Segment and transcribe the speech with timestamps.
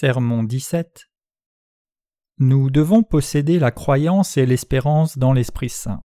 [0.00, 1.10] Sermon 17
[2.38, 6.02] Nous devons posséder la croyance et l'espérance dans l'Esprit Saint.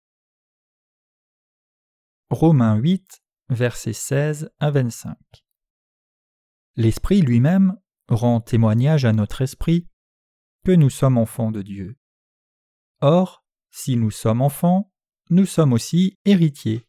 [2.29, 5.17] Romains 8, versets 16 à 25
[6.77, 7.75] L'Esprit lui-même
[8.07, 9.89] rend témoignage à notre esprit
[10.63, 11.99] que nous sommes enfants de Dieu.
[13.01, 14.93] Or, si nous sommes enfants,
[15.31, 16.87] nous sommes aussi héritiers,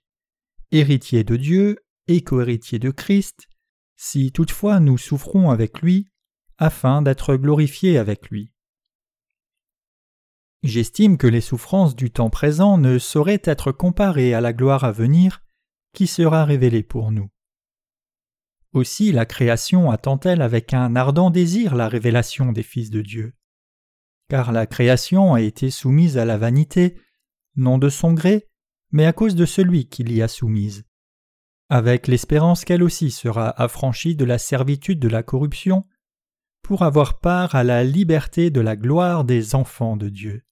[0.70, 3.48] héritiers de Dieu et cohéritiers de Christ,
[3.96, 6.11] si toutefois nous souffrons avec lui,
[6.58, 8.52] afin d'être glorifiés avec lui.
[10.62, 14.92] J'estime que les souffrances du temps présent ne sauraient être comparées à la gloire à
[14.92, 15.42] venir
[15.92, 17.30] qui sera révélée pour nous.
[18.72, 23.34] Aussi la création attend-elle avec un ardent désir la révélation des fils de Dieu.
[24.28, 26.96] Car la création a été soumise à la vanité,
[27.56, 28.48] non de son gré,
[28.92, 30.84] mais à cause de celui qui l'y a soumise,
[31.68, 35.86] avec l'espérance qu'elle aussi sera affranchie de la servitude de la corruption,
[36.72, 40.42] pour avoir part à la liberté de la gloire des enfants de Dieu.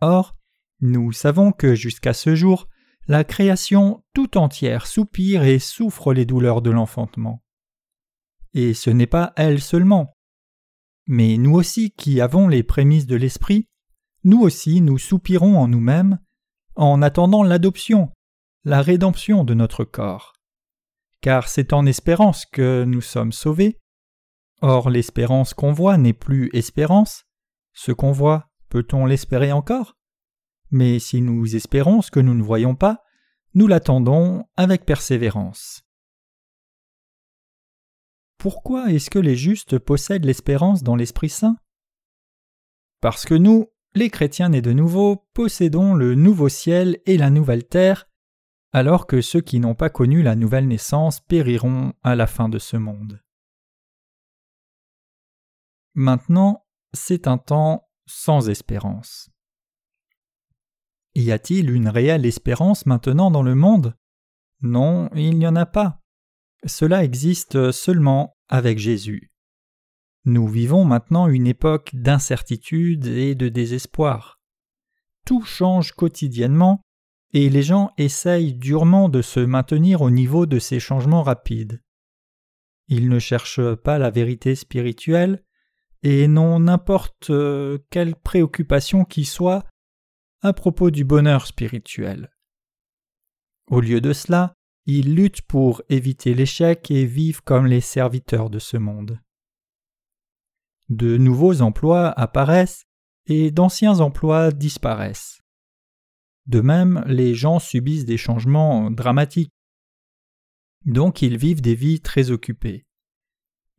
[0.00, 0.34] Or,
[0.80, 2.70] nous savons que jusqu'à ce jour,
[3.06, 7.44] la création tout entière soupire et souffre les douleurs de l'enfantement.
[8.54, 10.16] Et ce n'est pas elle seulement.
[11.06, 13.68] Mais nous aussi qui avons les prémices de l'Esprit,
[14.22, 16.18] nous aussi nous soupirons en nous-mêmes,
[16.76, 18.10] en attendant l'adoption,
[18.64, 20.32] la rédemption de notre corps.
[21.20, 23.78] Car c'est en espérance que nous sommes sauvés,
[24.66, 27.26] Or l'espérance qu'on voit n'est plus espérance.
[27.74, 29.98] Ce qu'on voit, peut-on l'espérer encore?
[30.70, 33.02] Mais si nous espérons ce que nous ne voyons pas,
[33.52, 35.82] nous l'attendons avec persévérance.
[38.38, 41.58] Pourquoi est-ce que les justes possèdent l'espérance dans l'Esprit Saint?
[43.02, 47.68] Parce que nous, les chrétiens nés de nouveau, possédons le nouveau ciel et la nouvelle
[47.68, 48.08] terre,
[48.72, 52.58] alors que ceux qui n'ont pas connu la nouvelle naissance périront à la fin de
[52.58, 53.20] ce monde.
[55.94, 59.30] Maintenant, c'est un temps sans espérance.
[61.14, 63.96] Y a-t-il une réelle espérance maintenant dans le monde?
[64.60, 66.00] Non, il n'y en a pas.
[66.64, 69.30] Cela existe seulement avec Jésus.
[70.24, 74.40] Nous vivons maintenant une époque d'incertitude et de désespoir.
[75.26, 76.80] Tout change quotidiennement
[77.32, 81.82] et les gens essayent durement de se maintenir au niveau de ces changements rapides.
[82.88, 85.44] Ils ne cherchent pas la vérité spirituelle,
[86.04, 89.64] et n'ont n'importe euh, quelle préoccupation qui soit
[90.42, 92.30] à propos du bonheur spirituel.
[93.70, 94.52] Au lieu de cela,
[94.84, 99.18] ils luttent pour éviter l'échec et vivent comme les serviteurs de ce monde.
[100.90, 102.84] De nouveaux emplois apparaissent
[103.26, 105.40] et d'anciens emplois disparaissent.
[106.44, 109.54] De même, les gens subissent des changements dramatiques.
[110.84, 112.84] Donc ils vivent des vies très occupées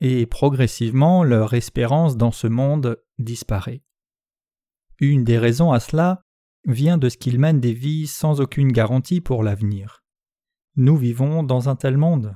[0.01, 3.83] et progressivement leur espérance dans ce monde disparaît.
[5.00, 6.22] Une des raisons à cela
[6.66, 10.03] vient de ce qu'ils mènent des vies sans aucune garantie pour l'avenir.
[10.75, 12.35] Nous vivons dans un tel monde.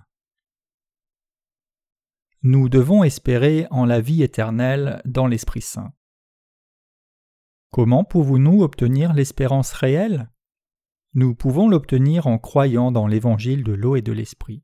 [2.41, 5.93] Nous devons espérer en la vie éternelle dans l'Esprit Saint.
[7.71, 10.31] Comment pouvons-nous obtenir l'espérance réelle?
[11.13, 14.63] Nous pouvons l'obtenir en croyant dans l'évangile de l'eau et de l'Esprit.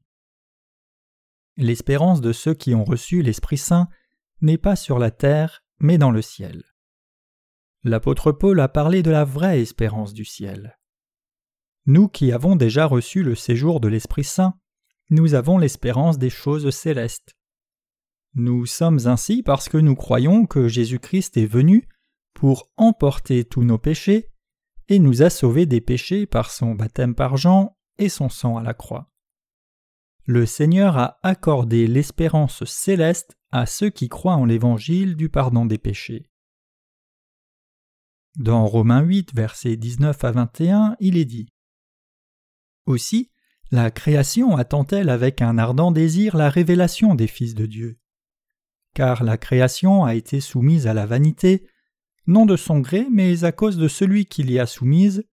[1.58, 3.88] L'espérance de ceux qui ont reçu l'Esprit Saint
[4.42, 6.64] n'est pas sur la terre, mais dans le ciel.
[7.84, 10.78] L'apôtre Paul a parlé de la vraie espérance du ciel.
[11.86, 14.60] Nous qui avons déjà reçu le séjour de l'Esprit Saint,
[15.10, 17.38] nous avons l'espérance des choses célestes.
[18.34, 21.88] Nous sommes ainsi parce que nous croyons que Jésus-Christ est venu
[22.34, 24.30] pour emporter tous nos péchés
[24.90, 28.64] et nous a sauvés des péchés par son baptême par Jean et son sang à
[28.64, 29.10] la croix
[30.26, 35.78] le Seigneur a accordé l'espérance céleste à ceux qui croient en l'évangile du pardon des
[35.78, 36.30] péchés.
[38.36, 41.48] Dans Romains 8, versets 19 à 21, il est dit
[42.86, 43.32] Aussi,
[43.72, 48.00] la création attend-elle avec un ardent désir la révélation des fils de Dieu.
[48.96, 51.68] Car la création a été soumise à la vanité,
[52.26, 55.24] non de son gré, mais à cause de celui qui l'y a soumise,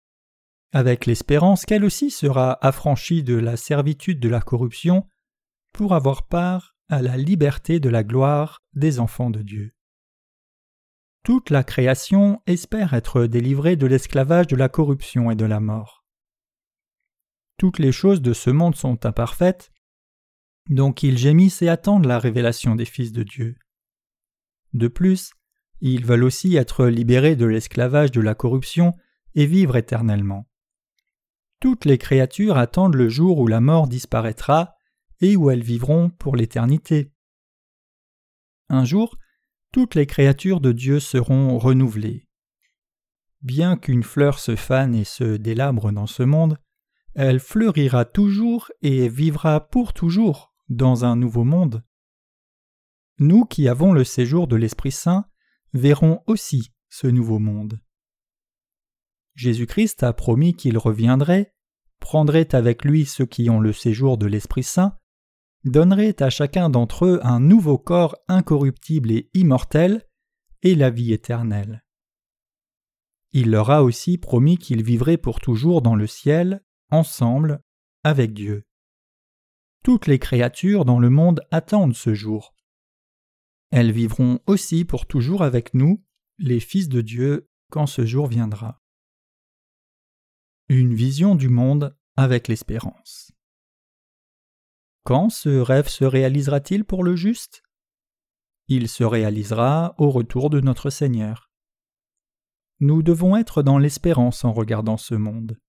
[0.73, 5.07] avec l'espérance qu'elle aussi sera affranchie de la servitude de la corruption
[5.73, 9.75] pour avoir part à la liberté de la gloire des enfants de Dieu.
[11.25, 16.05] Toute la création espère être délivrée de l'esclavage de la corruption et de la mort.
[17.59, 19.71] Toutes les choses de ce monde sont imparfaites,
[20.69, 23.57] donc ils gémissent et attendent la révélation des fils de Dieu.
[24.73, 25.33] De plus,
[25.81, 28.95] ils veulent aussi être libérés de l'esclavage de la corruption
[29.35, 30.49] et vivre éternellement.
[31.63, 34.75] Toutes les créatures attendent le jour où la mort disparaîtra
[35.21, 37.13] et où elles vivront pour l'éternité.
[38.69, 39.17] Un jour,
[39.71, 42.27] toutes les créatures de Dieu seront renouvelées.
[43.43, 46.59] Bien qu'une fleur se fane et se délabre dans ce monde,
[47.15, 51.85] elle fleurira toujours et vivra pour toujours dans un nouveau monde.
[53.21, 55.27] Nous qui avons le séjour de l'Esprit Saint
[55.75, 57.79] verrons aussi ce nouveau monde.
[59.35, 61.55] Jésus-Christ a promis qu'il reviendrait,
[62.01, 64.99] prendrait avec lui ceux qui ont le séjour de l'Esprit Saint,
[65.65, 70.07] donnerait à chacun d'entre eux un nouveau corps incorruptible et immortel,
[70.63, 71.85] et la vie éternelle.
[73.33, 77.63] Il leur a aussi promis qu'ils vivraient pour toujours dans le ciel, ensemble,
[78.05, 78.67] avec Dieu.
[79.83, 82.55] Toutes les créatures dans le monde attendent ce jour.
[83.71, 86.05] Elles vivront aussi pour toujours avec nous,
[86.39, 88.82] les fils de Dieu, quand ce jour viendra.
[90.75, 93.31] Une vision du monde avec l'espérance.
[95.05, 97.63] Quand ce rêve se réalisera-t-il pour le juste?
[98.69, 101.51] Il se réalisera au retour de notre Seigneur.
[102.81, 105.61] Nous devons être dans l'espérance en regardant ce monde.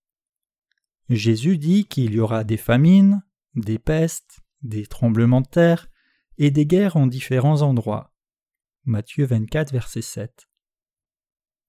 [1.10, 3.22] Jésus dit qu'il y aura des famines,
[3.56, 5.90] des pestes, des tremblements de terre
[6.38, 8.14] et des guerres en différents endroits.
[8.84, 10.48] Matthieu 24, verset 7.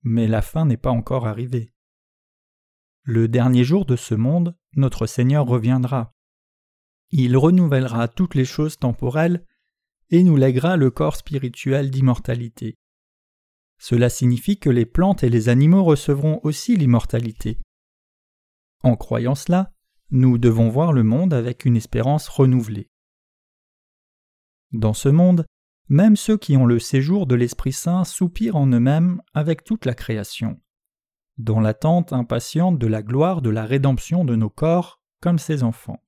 [0.04, 1.75] Mais la fin n'est pas encore arrivée.
[3.07, 6.12] Le dernier jour de ce monde, notre Seigneur reviendra.
[7.12, 9.46] Il renouvellera toutes les choses temporelles
[10.10, 12.80] et nous lèguera le corps spirituel d'immortalité.
[13.78, 17.60] Cela signifie que les plantes et les animaux recevront aussi l'immortalité.
[18.81, 19.72] En croyant cela,
[20.10, 22.90] nous devons voir le monde avec une espérance renouvelée.
[24.72, 25.46] Dans ce monde,
[25.90, 29.94] même ceux qui ont le séjour de l'Esprit Saint soupirent en eux-mêmes avec toute la
[29.94, 30.60] création
[31.38, 36.02] dans l'attente impatiente de la gloire de la rédemption de nos corps comme ses enfants.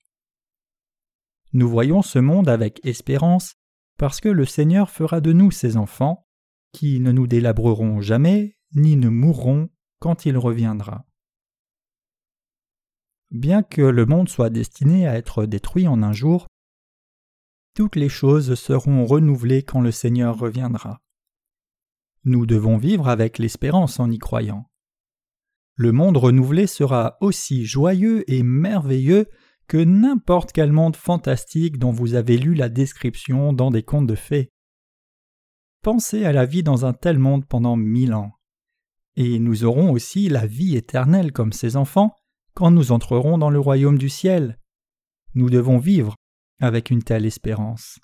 [1.53, 3.55] Nous voyons ce monde avec espérance
[3.97, 6.27] parce que le Seigneur fera de nous ses enfants,
[6.71, 9.69] qui ne nous délabreront jamais, ni ne mourront
[9.99, 11.05] quand il reviendra.
[13.31, 16.47] Bien que le monde soit destiné à être détruit en un jour,
[17.73, 21.01] toutes les choses seront renouvelées quand le Seigneur reviendra.
[22.23, 24.66] Nous devons vivre avec l'espérance en y croyant
[25.77, 29.27] le monde renouvelé sera aussi joyeux et merveilleux
[29.67, 34.15] que n'importe quel monde fantastique dont vous avez lu la description dans des contes de
[34.15, 34.51] fées.
[35.83, 38.31] Pensez à la vie dans un tel monde pendant mille ans.
[39.15, 42.15] Et nous aurons aussi la vie éternelle comme ses enfants
[42.55, 44.59] quand nous entrerons dans le royaume du ciel.
[45.35, 46.15] Nous devons vivre
[46.59, 47.99] avec une telle espérance.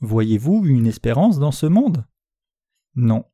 [0.00, 2.06] Voyez-vous une espérance dans ce monde?
[2.94, 3.24] Non.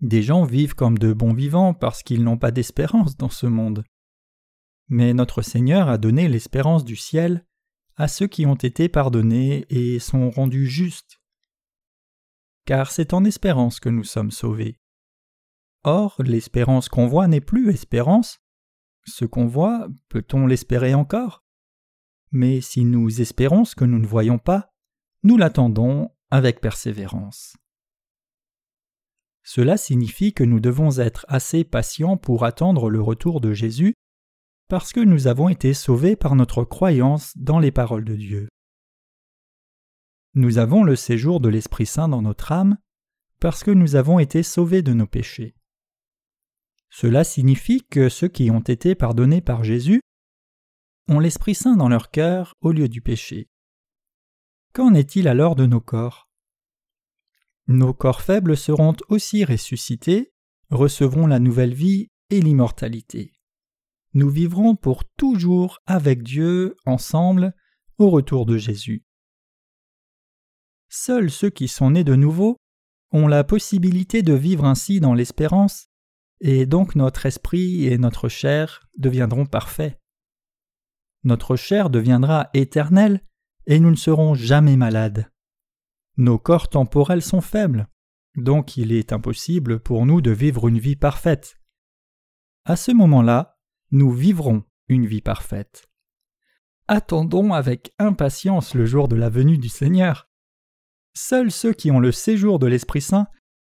[0.00, 3.84] Des gens vivent comme de bons vivants parce qu'ils n'ont pas d'espérance dans ce monde.
[4.88, 7.46] Mais notre Seigneur a donné l'espérance du ciel
[7.96, 11.20] à ceux qui ont été pardonnés et sont rendus justes.
[12.66, 14.80] Car c'est en espérance que nous sommes sauvés.
[15.84, 18.40] Or, l'espérance qu'on voit n'est plus espérance.
[19.06, 21.44] Ce qu'on voit, peut-on l'espérer encore?
[22.30, 24.74] Mais si nous espérons ce que nous ne voyons pas,
[25.22, 27.56] nous l'attendons avec persévérance.
[29.44, 33.94] Cela signifie que nous devons être assez patients pour attendre le retour de Jésus,
[34.68, 38.48] parce que nous avons été sauvés par notre croyance dans les paroles de Dieu.
[40.32, 42.78] Nous avons le séjour de l'Esprit Saint dans notre âme,
[43.38, 45.54] parce que nous avons été sauvés de nos péchés.
[46.88, 50.00] Cela signifie que ceux qui ont été pardonnés par Jésus
[51.08, 53.48] ont l'Esprit Saint dans leur cœur au lieu du péché.
[54.72, 56.30] Qu'en est-il alors de nos corps?
[57.66, 60.32] Nos corps faibles seront aussi ressuscités,
[60.70, 63.32] recevront la nouvelle vie et l'immortalité.
[64.12, 67.54] Nous vivrons pour toujours avec Dieu ensemble
[67.98, 69.04] au retour de Jésus.
[70.88, 72.56] Seuls ceux qui sont nés de nouveau
[73.12, 75.88] ont la possibilité de vivre ainsi dans l'espérance,
[76.40, 79.98] et donc notre esprit et notre chair deviendront parfaits.
[81.22, 83.24] Notre chair deviendra éternelle,
[83.66, 85.30] et nous ne serons jamais malades.
[86.16, 87.88] Nos corps temporels sont faibles,
[88.36, 91.56] donc il est impossible pour nous de vivre une vie parfaite.
[92.64, 93.58] À ce moment-là,
[93.90, 95.86] nous vivrons une vie parfaite.
[96.86, 100.28] Attendons avec impatience le jour de la venue du Seigneur.
[101.14, 103.26] Seuls ceux qui ont le séjour de l'Esprit Saint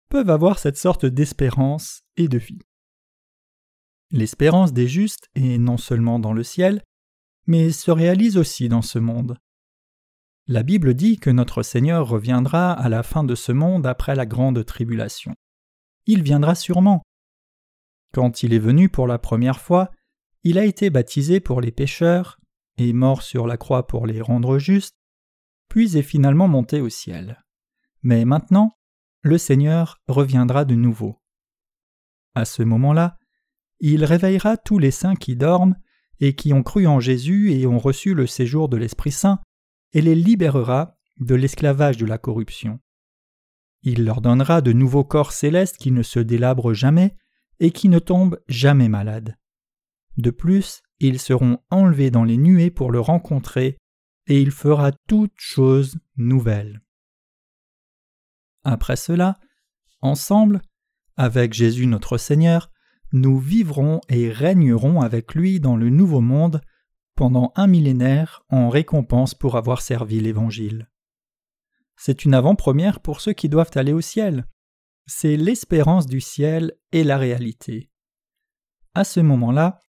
[0.09, 2.59] peuvent avoir cette sorte d'espérance et de vie.
[4.11, 6.83] L'espérance des justes est non seulement dans le ciel,
[7.47, 9.37] mais se réalise aussi dans ce monde.
[10.47, 14.27] La Bible dit que notre Seigneur reviendra à la fin de ce monde après la
[14.27, 15.33] grande tribulation.
[16.05, 17.01] Il viendra sûrement.
[18.13, 19.89] Quand il est venu pour la première fois,
[20.43, 22.39] il a été baptisé pour les pécheurs,
[22.77, 24.95] et mort sur la croix pour les rendre justes,
[25.67, 27.43] puis est finalement monté au ciel.
[28.03, 28.77] Mais maintenant,
[29.21, 31.19] le Seigneur reviendra de nouveau.
[32.35, 33.17] À ce moment-là,
[33.79, 35.75] il réveillera tous les saints qui dorment
[36.19, 39.41] et qui ont cru en Jésus et ont reçu le séjour de l'Esprit Saint,
[39.95, 42.81] et les libérera de l'esclavage de la corruption.
[43.81, 47.15] Il leur donnera de nouveaux corps célestes qui ne se délabrent jamais
[47.61, 49.37] et qui ne tombent jamais malades.
[50.17, 53.77] De plus, ils seront enlevés dans les nuées pour le rencontrer,
[54.27, 56.81] et il fera toutes choses nouvelles.
[58.63, 59.39] Après cela,
[60.01, 60.61] ensemble,
[61.15, 62.69] avec Jésus notre Seigneur,
[63.13, 66.59] nous vivrons et régnerons avec lui dans le nouveau monde
[67.15, 70.89] pendant un millénaire en récompense pour avoir servi l'Évangile.
[71.95, 74.45] C'est une avant-première pour ceux qui doivent aller au ciel.
[75.07, 77.89] C'est l'espérance du ciel et la réalité.
[78.93, 79.81] À ce moment-là,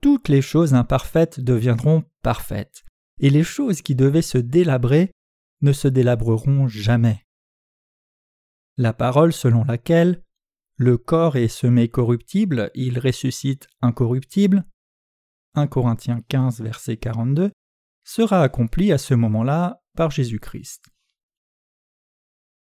[0.00, 2.84] toutes les choses imparfaites deviendront parfaites,
[3.18, 5.10] et les choses qui devaient se délabrer
[5.62, 7.24] ne se délabreront jamais.
[8.76, 10.22] La parole selon laquelle
[10.76, 14.64] le corps est semé corruptible, il ressuscite incorruptible,
[15.54, 17.52] 1 Corinthiens 15 verset 42,
[18.04, 20.86] sera accomplie à ce moment-là par Jésus-Christ.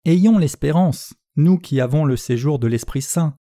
[0.04, 3.36] Ayons l'espérance, nous qui avons le séjour de l'Esprit Saint.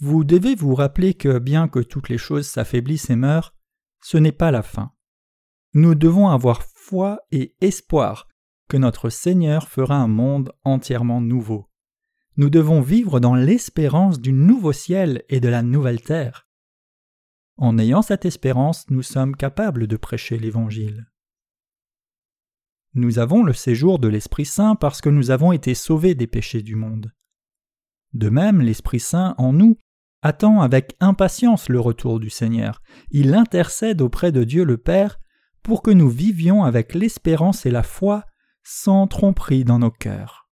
[0.00, 3.54] Vous devez vous rappeler que bien que toutes les choses s'affaiblissent et meurent,
[4.02, 4.92] ce n'est pas la fin.
[5.74, 8.26] Nous devons avoir foi et espoir
[8.68, 11.68] que notre Seigneur fera un monde entièrement nouveau.
[12.36, 16.47] Nous devons vivre dans l'espérance du nouveau ciel et de la nouvelle terre.
[17.58, 21.10] En ayant cette espérance, nous sommes capables de prêcher l'Évangile.
[22.94, 26.62] Nous avons le séjour de l'Esprit Saint parce que nous avons été sauvés des péchés
[26.62, 27.12] du monde.
[28.12, 29.76] De même, l'Esprit Saint en nous
[30.22, 32.80] attend avec impatience le retour du Seigneur.
[33.10, 35.18] Il intercède auprès de Dieu le Père
[35.64, 38.24] pour que nous vivions avec l'espérance et la foi
[38.62, 40.48] sans tromperie dans nos cœurs.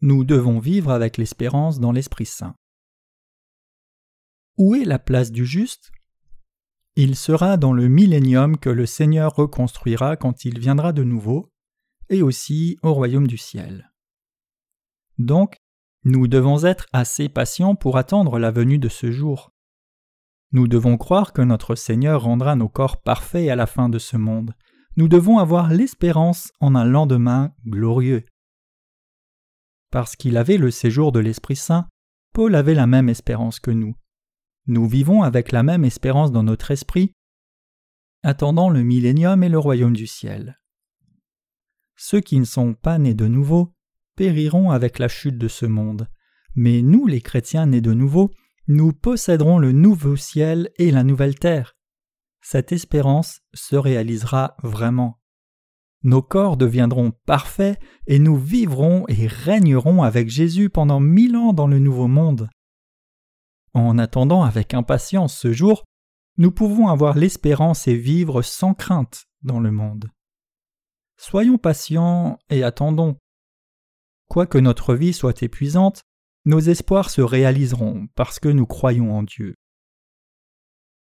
[0.00, 2.56] Nous devons vivre avec l'espérance dans l'Esprit Saint.
[4.60, 5.90] Où est la place du juste?
[6.94, 11.50] Il sera dans le millénium que le Seigneur reconstruira quand il viendra de nouveau,
[12.10, 13.90] et aussi au royaume du ciel.
[15.16, 15.56] Donc,
[16.04, 19.50] nous devons être assez patients pour attendre la venue de ce jour.
[20.52, 24.18] Nous devons croire que notre Seigneur rendra nos corps parfaits à la fin de ce
[24.18, 24.54] monde.
[24.98, 28.26] Nous devons avoir l'espérance en un lendemain glorieux.
[29.90, 31.88] Parce qu'il avait le séjour de l'Esprit Saint,
[32.34, 33.94] Paul avait la même espérance que nous.
[34.66, 37.12] Nous vivons avec la même espérance dans notre esprit,
[38.22, 40.60] attendant le millénium et le royaume du ciel.
[41.96, 43.74] Ceux qui ne sont pas nés de nouveau
[44.16, 46.08] périront avec la chute de ce monde,
[46.54, 48.30] mais nous les chrétiens nés de nouveau,
[48.68, 51.76] nous posséderons le nouveau ciel et la nouvelle terre.
[52.42, 55.20] Cette espérance se réalisera vraiment.
[56.02, 61.66] Nos corps deviendront parfaits et nous vivrons et régnerons avec Jésus pendant mille ans dans
[61.66, 62.48] le nouveau monde.
[63.72, 65.84] En attendant avec impatience ce jour,
[66.36, 70.10] nous pouvons avoir l'espérance et vivre sans crainte dans le monde.
[71.16, 73.16] Soyons patients et attendons.
[74.28, 76.02] Quoique notre vie soit épuisante,
[76.46, 79.54] nos espoirs se réaliseront parce que nous croyons en Dieu.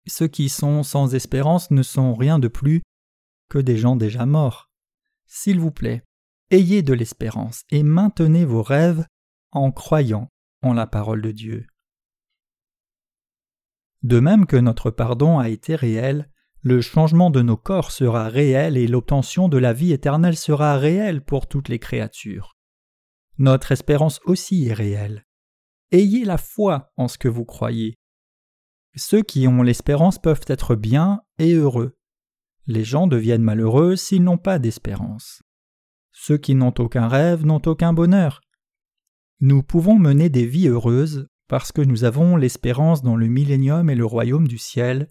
[0.07, 2.83] Ceux qui sont sans espérance ne sont rien de plus
[3.49, 4.71] que des gens déjà morts.
[5.27, 6.03] S'il vous plaît,
[6.51, 9.05] ayez de l'espérance et maintenez vos rêves
[9.51, 10.29] en croyant
[10.63, 11.67] en la parole de Dieu.
[14.07, 16.31] De même que notre pardon a été réel,
[16.63, 21.25] le changement de nos corps sera réel et l'obtention de la vie éternelle sera réelle
[21.25, 22.57] pour toutes les créatures.
[23.39, 25.27] Notre espérance aussi est réelle.
[25.91, 27.99] Ayez la foi en ce que vous croyez.
[28.95, 31.99] Ceux qui ont l'espérance peuvent être bien et heureux.
[32.69, 35.43] Les gens deviennent malheureux s'ils n'ont pas d'espérance.
[36.13, 38.41] Ceux qui n'ont aucun rêve n'ont aucun bonheur.
[39.41, 43.95] Nous pouvons mener des vies heureuses parce que nous avons l'espérance dans le millénium et
[43.95, 45.11] le royaume du ciel,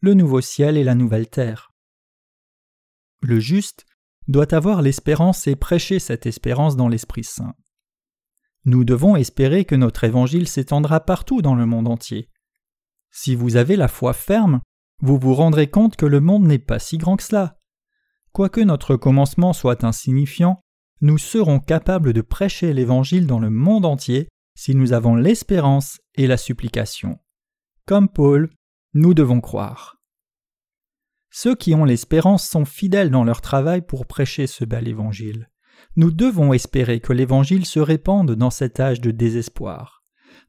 [0.00, 1.72] le nouveau ciel et la nouvelle terre.
[3.22, 3.86] Le juste
[4.28, 7.54] doit avoir l'espérance et prêcher cette espérance dans l'Esprit Saint.
[8.64, 12.30] Nous devons espérer que notre évangile s'étendra partout dans le monde entier.
[13.10, 14.60] Si vous avez la foi ferme,
[15.00, 17.58] vous vous rendrez compte que le monde n'est pas si grand que cela.
[18.32, 20.60] Quoique notre commencement soit insignifiant,
[21.00, 26.26] nous serons capables de prêcher l'Évangile dans le monde entier si nous avons l'espérance et
[26.26, 27.18] la supplication.
[27.86, 28.50] Comme Paul,
[28.94, 29.98] nous devons croire.
[31.30, 35.50] Ceux qui ont l'espérance sont fidèles dans leur travail pour prêcher ce bel évangile.
[35.94, 40.02] Nous devons espérer que l'évangile se répande dans cet âge de désespoir.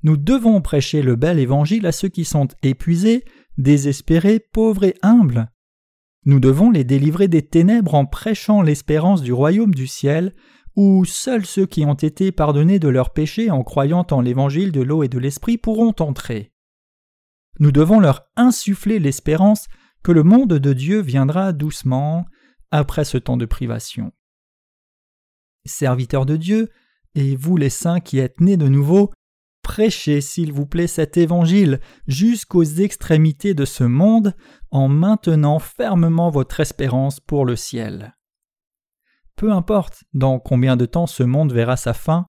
[0.04, 3.26] Nous devons prêcher le bel évangile à ceux qui sont épuisés,
[3.58, 5.52] désespérés, pauvres et humbles.
[6.26, 10.34] Nous devons les délivrer des ténèbres en prêchant l'espérance du royaume du ciel,
[10.78, 14.82] où seuls ceux qui ont été pardonnés de leurs péchés en croyant en l'évangile de
[14.82, 16.54] l'eau et de l'esprit pourront entrer.
[17.60, 19.66] Nous devons leur insuffler l'espérance
[20.04, 22.28] que le monde de Dieu viendra doucement
[22.70, 24.14] après ce temps de privation.
[25.66, 26.70] Serviteurs de Dieu,
[27.16, 29.12] et vous les saints qui êtes nés de nouveau,
[29.64, 34.36] prêchez s'il vous plaît cet évangile jusqu'aux extrémités de ce monde
[34.70, 38.17] en maintenant fermement votre espérance pour le ciel.
[39.38, 42.26] Peu importe dans combien de temps ce monde verra sa fin,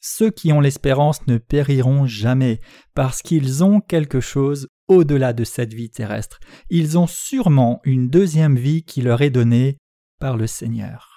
[0.00, 2.60] ceux qui ont l'espérance ne périront jamais
[2.94, 6.38] parce qu'ils ont quelque chose au-delà de cette vie terrestre.
[6.70, 9.78] Ils ont sûrement une deuxième vie qui leur est donnée
[10.20, 11.13] par le Seigneur.